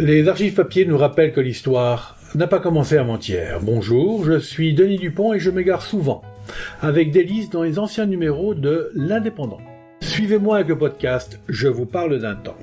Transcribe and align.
Les 0.00 0.28
archives 0.28 0.54
papier 0.54 0.84
nous 0.86 0.96
rappellent 0.96 1.32
que 1.32 1.40
l'histoire 1.40 2.16
n'a 2.36 2.46
pas 2.46 2.60
commencé 2.60 2.96
avant-hier. 2.98 3.58
Bonjour, 3.60 4.24
je 4.24 4.38
suis 4.38 4.72
Denis 4.72 4.98
Dupont 4.98 5.32
et 5.32 5.40
je 5.40 5.50
m'égare 5.50 5.82
souvent 5.82 6.22
avec 6.80 7.10
délice 7.10 7.50
dans 7.50 7.64
les 7.64 7.80
anciens 7.80 8.06
numéros 8.06 8.54
de 8.54 8.92
L'Indépendant. 8.94 9.58
Suivez-moi 10.00 10.58
avec 10.58 10.68
le 10.68 10.78
podcast 10.78 11.40
Je 11.48 11.66
vous 11.66 11.84
parle 11.84 12.20
d'un 12.20 12.36
temps. 12.36 12.56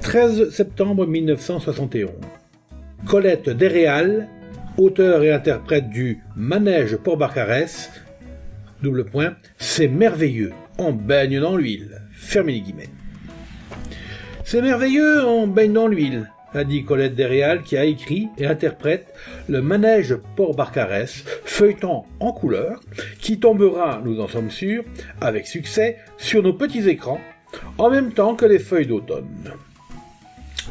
13 0.00 0.48
septembre 0.48 1.06
1971. 1.06 2.12
Colette 3.06 3.50
Desréal, 3.50 4.26
auteur 4.78 5.22
et 5.22 5.32
interprète 5.32 5.90
du 5.90 6.20
Manège 6.34 6.96
pour 6.96 7.18
Barcarès, 7.18 7.90
double 8.82 9.04
point, 9.04 9.36
c'est 9.58 9.88
merveilleux, 9.88 10.54
on 10.78 10.92
baigne 10.92 11.40
dans 11.40 11.56
l'huile. 11.56 12.00
Fermez 12.14 12.54
les 12.54 12.60
guillemets. 12.62 12.88
C'est 14.48 14.62
merveilleux, 14.62 15.26
on 15.26 15.48
baigne 15.48 15.72
dans 15.72 15.88
l'huile, 15.88 16.30
a 16.54 16.62
dit 16.62 16.84
Colette 16.84 17.16
Desréal 17.16 17.64
qui 17.64 17.76
a 17.76 17.84
écrit 17.84 18.28
et 18.38 18.46
interprète 18.46 19.12
le 19.48 19.60
manège 19.60 20.14
Port 20.36 20.54
Barcarès, 20.54 21.24
feuilleton 21.44 22.04
en 22.20 22.30
couleur, 22.30 22.80
qui 23.18 23.40
tombera, 23.40 24.00
nous 24.04 24.20
en 24.20 24.28
sommes 24.28 24.52
sûrs, 24.52 24.84
avec 25.20 25.48
succès, 25.48 25.98
sur 26.16 26.44
nos 26.44 26.52
petits 26.52 26.88
écrans, 26.88 27.20
en 27.76 27.90
même 27.90 28.12
temps 28.12 28.36
que 28.36 28.46
les 28.46 28.60
feuilles 28.60 28.86
d'automne. 28.86 29.52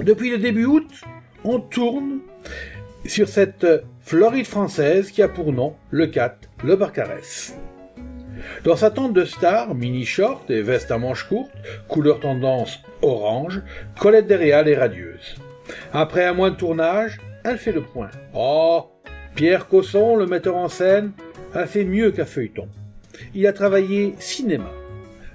Depuis 0.01 0.29
le 0.29 0.37
début 0.37 0.63
août, 0.63 1.01
on 1.43 1.59
tourne 1.59 2.19
sur 3.05 3.27
cette 3.27 3.67
Floride 4.03 4.47
française 4.47 5.11
qui 5.11 5.21
a 5.21 5.27
pour 5.27 5.51
nom 5.51 5.75
le 5.91 6.07
4, 6.07 6.49
le 6.63 6.77
Barcarès. 6.77 7.53
Dans 8.63 8.75
sa 8.75 8.91
tente 8.91 9.13
de 9.13 9.25
star, 9.25 9.75
mini 9.75 10.05
short 10.05 10.49
et 10.49 10.61
veste 10.61 10.91
à 10.91 10.97
manches 10.97 11.27
courtes, 11.27 11.51
couleur 11.87 12.19
tendance 12.19 12.79
orange, 13.01 13.61
Colette 13.99 14.27
Desréal 14.27 14.67
est 14.67 14.77
radieuse. 14.77 15.35
Après 15.93 16.25
un 16.25 16.33
mois 16.33 16.49
de 16.49 16.55
tournage, 16.55 17.19
elle 17.43 17.57
fait 17.57 17.71
le 17.71 17.81
point. 17.81 18.09
Oh, 18.33 18.91
Pierre 19.35 19.67
Cosson, 19.67 20.15
le 20.15 20.25
metteur 20.25 20.55
en 20.55 20.69
scène, 20.69 21.11
a 21.53 21.65
fait 21.65 21.85
mieux 21.85 22.11
qu'un 22.11 22.25
feuilleton. 22.25 22.67
Il 23.33 23.47
a 23.47 23.53
travaillé 23.53 24.15
cinéma. 24.19 24.71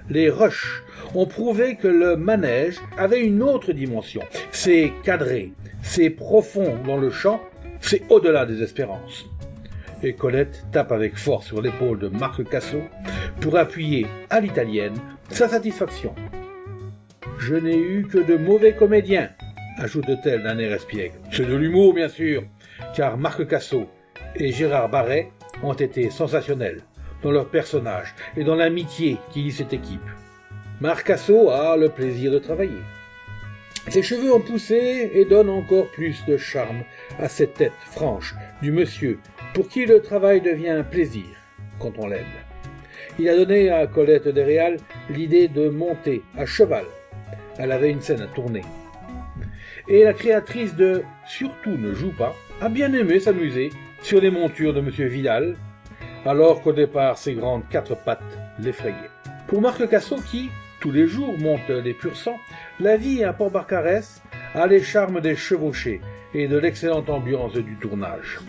Les 0.09 0.29
rushs 0.29 0.83
ont 1.15 1.25
prouvé 1.25 1.75
que 1.75 1.87
le 1.87 2.15
manège 2.15 2.79
avait 2.97 3.21
une 3.21 3.41
autre 3.41 3.73
dimension. 3.73 4.21
C'est 4.51 4.91
cadré, 5.03 5.53
c'est 5.81 6.09
profond 6.09 6.77
dans 6.85 6.97
le 6.97 7.11
champ, 7.11 7.41
c'est 7.79 8.03
au-delà 8.09 8.45
des 8.45 8.61
espérances. 8.61 9.25
Et 10.03 10.13
Colette 10.13 10.65
tape 10.71 10.91
avec 10.91 11.15
force 11.15 11.45
sur 11.45 11.61
l'épaule 11.61 11.99
de 11.99 12.07
Marc 12.07 12.43
Cassot 12.49 12.83
pour 13.39 13.55
appuyer 13.55 14.07
à 14.31 14.39
l'italienne 14.39 14.95
sa 15.29 15.47
satisfaction. 15.47 16.15
Je 17.37 17.55
n'ai 17.55 17.77
eu 17.77 18.07
que 18.07 18.17
de 18.17 18.35
mauvais 18.35 18.73
comédiens, 18.73 19.29
ajoute-t-elle 19.77 20.43
d'un 20.43 20.57
air 20.57 20.73
espiègle. 20.73 21.15
C'est 21.31 21.45
de 21.45 21.55
l'humour, 21.55 21.93
bien 21.93 22.09
sûr, 22.09 22.43
car 22.95 23.17
Marc 23.17 23.47
Cassot 23.47 23.87
et 24.35 24.51
Gérard 24.51 24.89
Barret 24.89 25.29
ont 25.61 25.73
été 25.73 26.09
sensationnels 26.09 26.81
dans 27.21 27.31
leurs 27.31 27.49
personnages 27.49 28.15
et 28.35 28.43
dans 28.43 28.55
l'amitié 28.55 29.17
qui 29.31 29.43
lie 29.43 29.51
cette 29.51 29.73
équipe. 29.73 29.99
Marc 30.79 31.05
Cassot 31.05 31.51
a 31.51 31.77
le 31.77 31.89
plaisir 31.89 32.31
de 32.31 32.39
travailler. 32.39 32.81
Ses 33.89 34.03
cheveux 34.03 34.33
ont 34.33 34.41
poussé 34.41 35.11
et 35.13 35.25
donnent 35.25 35.49
encore 35.49 35.87
plus 35.87 36.23
de 36.25 36.37
charme 36.37 36.83
à 37.19 37.27
cette 37.27 37.55
tête 37.55 37.73
franche 37.91 38.35
du 38.61 38.71
monsieur 38.71 39.19
pour 39.53 39.67
qui 39.67 39.85
le 39.85 40.01
travail 40.01 40.39
devient 40.39 40.69
un 40.69 40.83
plaisir 40.83 41.25
quand 41.79 41.93
on 41.97 42.07
l'aime. 42.07 42.25
Il 43.19 43.27
a 43.27 43.35
donné 43.35 43.69
à 43.69 43.87
Colette 43.87 44.27
Desréal 44.27 44.77
l'idée 45.09 45.47
de 45.47 45.69
monter 45.69 46.21
à 46.37 46.45
cheval. 46.45 46.85
Elle 47.57 47.71
avait 47.71 47.91
une 47.91 48.01
scène 48.01 48.21
à 48.21 48.27
tourner. 48.27 48.61
Et 49.87 50.03
la 50.03 50.13
créatrice 50.13 50.75
de 50.75 51.03
Surtout 51.25 51.77
ne 51.77 51.93
joue 51.93 52.15
pas 52.15 52.35
a 52.61 52.69
bien 52.69 52.93
aimé 52.93 53.19
s'amuser 53.19 53.71
sur 54.03 54.21
les 54.21 54.31
montures 54.31 54.73
de 54.73 54.79
M. 54.79 54.89
Vidal, 54.89 55.57
alors 56.25 56.61
qu'au 56.61 56.71
départ 56.71 57.17
ses 57.17 57.33
grandes 57.33 57.67
quatre 57.69 57.95
pattes 57.95 58.37
l'effrayaient. 58.59 59.09
Pour 59.47 59.59
Marc 59.61 59.87
Cassot 59.89 60.21
qui, 60.21 60.49
tous 60.81 60.91
les 60.91 61.07
jours, 61.07 61.37
monte 61.37 61.69
les 61.69 61.93
purs 61.93 62.17
sangs, 62.17 62.39
la 62.79 62.97
vie 62.97 63.23
à 63.23 63.33
Port-Barcarès 63.33 64.21
a 64.55 64.67
les 64.67 64.81
charmes 64.81 65.21
des 65.21 65.35
chevauchés 65.35 66.01
et 66.33 66.47
de 66.47 66.57
l'excellente 66.57 67.09
ambiance 67.09 67.53
du 67.53 67.75
tournage. 67.75 68.39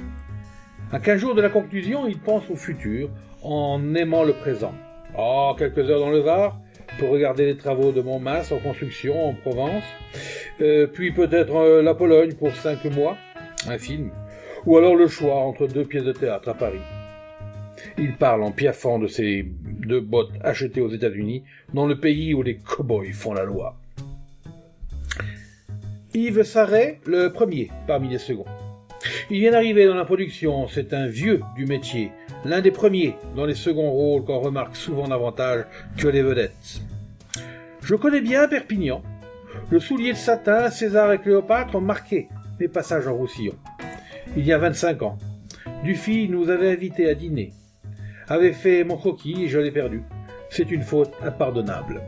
À 0.90 0.98
quinze 0.98 1.20
jours 1.20 1.34
de 1.34 1.42
la 1.42 1.50
conclusion, 1.50 2.06
il 2.08 2.18
pense 2.18 2.50
au 2.50 2.56
futur 2.56 3.10
en 3.42 3.94
aimant 3.94 4.24
le 4.24 4.32
présent. 4.32 4.74
Oh, 5.16 5.54
quelques 5.58 5.90
heures 5.90 6.00
dans 6.00 6.10
le 6.10 6.20
Var 6.20 6.58
pour 6.98 7.10
regarder 7.10 7.46
les 7.46 7.56
travaux 7.56 7.92
de 7.92 8.00
Montmasse 8.00 8.50
en 8.50 8.58
construction 8.58 9.28
en 9.28 9.34
Provence, 9.34 9.84
euh, 10.62 10.86
puis 10.86 11.12
peut-être 11.12 11.54
euh, 11.54 11.82
la 11.82 11.94
Pologne 11.94 12.32
pour 12.34 12.54
cinq 12.54 12.84
mois, 12.86 13.16
un 13.68 13.78
film, 13.78 14.10
ou 14.64 14.78
alors 14.78 14.96
le 14.96 15.06
choix 15.06 15.36
entre 15.36 15.66
deux 15.66 15.84
pièces 15.84 16.04
de 16.04 16.12
théâtre 16.12 16.48
à 16.48 16.54
Paris. 16.54 16.80
Il 17.98 18.16
parle 18.16 18.42
en 18.42 18.52
piaffant 18.52 18.98
de 18.98 19.06
ses 19.06 19.46
deux 19.86 20.00
bottes 20.00 20.32
achetées 20.42 20.80
aux 20.80 20.90
États-Unis, 20.90 21.44
dans 21.74 21.86
le 21.86 21.98
pays 21.98 22.34
où 22.34 22.42
les 22.42 22.56
cow-boys 22.56 23.12
font 23.12 23.34
la 23.34 23.44
loi. 23.44 23.76
Yves 26.14 26.42
Sarret, 26.42 27.00
le 27.06 27.28
premier 27.28 27.70
parmi 27.86 28.08
les 28.08 28.18
seconds. 28.18 28.44
Il 29.30 29.40
vient 29.40 29.52
d'arriver 29.52 29.86
dans 29.86 29.94
la 29.94 30.04
production, 30.04 30.68
c'est 30.68 30.92
un 30.92 31.06
vieux 31.06 31.40
du 31.56 31.66
métier, 31.66 32.10
l'un 32.44 32.60
des 32.60 32.70
premiers 32.70 33.16
dans 33.34 33.46
les 33.46 33.54
seconds 33.54 33.90
rôles 33.90 34.24
qu'on 34.24 34.40
remarque 34.40 34.76
souvent 34.76 35.08
davantage 35.08 35.64
que 35.96 36.08
les 36.08 36.22
vedettes. 36.22 36.82
Je 37.82 37.94
connais 37.94 38.20
bien 38.20 38.46
Perpignan. 38.46 39.02
Le 39.70 39.80
soulier 39.80 40.12
de 40.12 40.18
satin, 40.18 40.70
César 40.70 41.12
et 41.12 41.18
Cléopâtre 41.18 41.74
ont 41.76 41.80
marqué 41.80 42.28
mes 42.60 42.68
passages 42.68 43.06
en 43.06 43.14
Roussillon. 43.14 43.54
Il 44.36 44.44
y 44.44 44.52
a 44.52 44.58
25 44.58 45.02
ans, 45.02 45.18
Dufy 45.82 46.28
nous 46.28 46.48
avait 46.48 46.70
invités 46.70 47.08
à 47.08 47.14
dîner. 47.14 47.52
Avait 48.32 48.54
fait 48.54 48.82
mon 48.82 48.96
croquis 48.96 49.44
et 49.44 49.48
je 49.48 49.58
l'ai 49.58 49.70
perdu. 49.70 50.04
C'est 50.48 50.70
une 50.70 50.80
faute 50.80 51.12
impardonnable. 51.22 52.00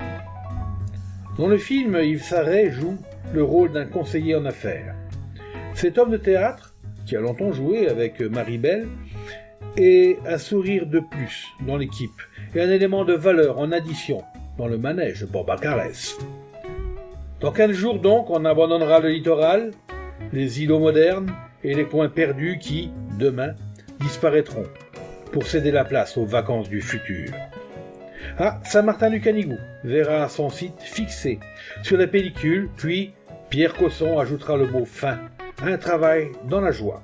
Dans 1.37 1.49
le 1.49 1.59
film, 1.59 1.99
Yves 2.03 2.23
Sarret 2.23 2.71
joue 2.71 2.97
le 3.35 3.43
rôle 3.43 3.73
d'un 3.73 3.85
conseiller 3.85 4.35
en 4.35 4.47
affaires. 4.47 4.95
Cet 5.75 5.99
homme 5.99 6.13
de 6.13 6.17
théâtre 6.17 6.75
qui 7.05 7.15
a 7.15 7.21
longtemps 7.21 7.53
joué 7.53 7.89
avec 7.89 8.23
Marie 8.23 8.57
Belle, 8.57 8.89
et 9.77 10.17
un 10.27 10.39
sourire 10.39 10.87
de 10.87 11.01
plus 11.01 11.45
dans 11.67 11.77
l'équipe, 11.77 12.23
et 12.55 12.63
un 12.63 12.71
élément 12.71 13.05
de 13.05 13.13
valeur 13.13 13.59
en 13.59 13.71
addition 13.71 14.23
dans 14.57 14.67
le 14.67 14.79
manège 14.79 15.27
pour 15.27 15.45
Barcarès. 15.45 16.17
Dans 17.41 17.53
quinze 17.53 17.73
jours 17.73 17.99
donc, 17.99 18.31
on 18.31 18.47
abandonnera 18.47 18.99
le 19.01 19.11
littoral, 19.11 19.73
les 20.33 20.63
îlots 20.63 20.79
modernes 20.79 21.31
et 21.63 21.75
les 21.75 21.85
coins 21.85 22.09
perdus 22.09 22.57
qui, 22.59 22.91
demain, 23.19 23.53
disparaîtront 24.01 24.65
pour 25.33 25.47
céder 25.47 25.71
la 25.71 25.85
place 25.85 26.17
aux 26.17 26.25
vacances 26.25 26.69
du 26.69 26.81
futur. 26.81 27.31
Ah, 28.39 28.61
Saint-Martin-du-Canigou 28.65 29.59
verra 29.85 30.29
son 30.29 30.49
site 30.51 30.81
fixé 30.81 31.39
sur 31.83 31.99
la 31.99 32.07
pellicule, 32.07 32.69
puis 32.77 33.13
Pierre 33.51 33.75
Cosson 33.75 34.19
ajoutera 34.19 34.57
le 34.57 34.67
mot 34.67 34.85
fin 34.85 35.19
un 35.63 35.77
travail 35.77 36.33
dans 36.49 36.61
la 36.61 36.73
joie. 36.73 37.03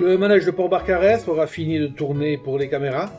Le 0.00 0.16
manège 0.16 0.46
de 0.46 0.50
Port-Barcarès 0.50 1.28
aura 1.28 1.46
fini 1.46 1.78
de 1.78 1.86
tourner 1.86 2.38
pour 2.38 2.58
les 2.58 2.68
caméras. 2.68 3.10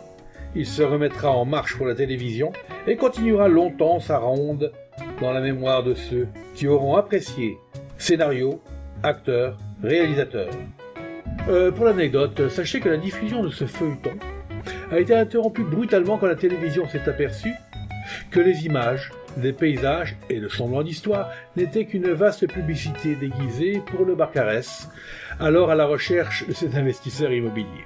Il 0.56 0.66
se 0.66 0.82
remettra 0.82 1.32
en 1.32 1.46
marche 1.46 1.78
pour 1.78 1.86
la 1.86 1.96
télévision 1.96 2.52
et 2.88 2.96
continuera 2.96 3.48
longtemps 3.48 4.00
sa 4.00 4.18
ronde 4.18 4.72
dans 5.22 5.32
la 5.32 5.42
mémoire 5.42 5.84
de 5.84 5.94
ceux 5.94 6.28
qui 6.56 6.68
auront 6.68 6.96
apprécié 6.96 7.58
scénario, 7.98 8.62
acteurs, 9.04 9.58
réalisateurs. 9.84 10.50
Euh, 11.47 11.72
pour 11.72 11.85
l'anecdote, 11.85 12.50
sachez 12.50 12.79
que 12.79 12.89
la 12.89 12.97
diffusion 12.97 13.44
de 13.44 13.50
ce 13.50 13.66
feuilleton 13.66 14.13
a 14.91 15.00
été 15.00 15.13
interrompue 15.13 15.63
brutalement 15.63 16.17
quand 16.17 16.25
la 16.25 16.35
télévision 16.35 16.88
s'est 16.89 17.07
aperçue 17.07 17.53
que 18.31 18.39
les 18.39 18.66
images, 18.66 19.11
des 19.38 19.53
paysages 19.53 20.16
et 20.29 20.39
le 20.39 20.50
semblant 20.50 20.81
d'histoire 20.81 21.30
n'étaient 21.56 21.86
qu'une 21.86 22.12
vaste 22.12 22.47
publicité 22.47 23.15
déguisée 23.15 23.81
pour 23.86 24.06
le 24.06 24.15
Barcarès, 24.15 24.89
alors 25.39 25.69
à 25.69 25.75
la 25.75 25.86
recherche 25.86 26.47
de 26.47 26.53
cet 26.53 26.75
investisseur 26.75 27.31
immobilier. 27.31 27.86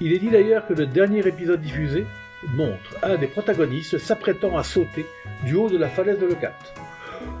Il 0.00 0.12
est 0.12 0.18
dit 0.18 0.30
d'ailleurs 0.30 0.66
que 0.66 0.72
le 0.74 0.86
dernier 0.86 1.26
épisode 1.26 1.60
diffusé 1.60 2.06
montre 2.54 2.96
un 3.02 3.16
des 3.16 3.26
protagonistes 3.26 3.98
s'apprêtant 3.98 4.56
à 4.56 4.62
sauter 4.62 5.04
du 5.44 5.54
haut 5.54 5.68
de 5.68 5.78
la 5.78 5.88
falaise 5.88 6.18
de 6.18 6.26
Lecat. 6.26 6.56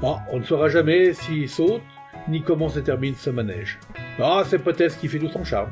on 0.02 0.38
ne 0.38 0.44
saura 0.44 0.68
jamais 0.68 1.14
s'il 1.14 1.48
saute, 1.48 1.82
ni 2.28 2.42
comment 2.42 2.68
se 2.68 2.80
termine 2.80 3.14
ce 3.14 3.30
manège. 3.30 3.78
Ah, 4.20 4.42
c'est 4.46 4.58
peut-être 4.58 4.92
ce 4.92 4.98
qui 4.98 5.08
fait 5.08 5.18
tout 5.18 5.28
son 5.28 5.44
charme. 5.44 5.70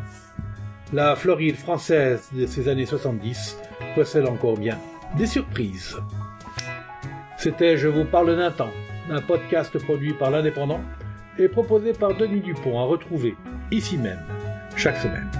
La 0.92 1.14
Floride 1.14 1.56
française 1.56 2.28
de 2.32 2.46
ces 2.46 2.68
années 2.68 2.86
70 2.86 3.56
recèle 3.96 4.26
encore 4.26 4.56
bien 4.56 4.78
des 5.16 5.26
surprises. 5.26 5.96
C'était 7.36 7.76
Je 7.76 7.88
vous 7.88 8.04
parle 8.04 8.36
d'un 8.36 8.50
temps, 8.50 8.72
un 9.10 9.20
podcast 9.20 9.78
produit 9.78 10.14
par 10.14 10.30
l'Indépendant 10.30 10.80
et 11.38 11.48
proposé 11.48 11.92
par 11.92 12.16
Denis 12.16 12.40
Dupont 12.40 12.78
à 12.80 12.84
retrouver 12.84 13.36
ici 13.70 13.96
même 13.96 14.20
chaque 14.76 14.98
semaine. 14.98 15.30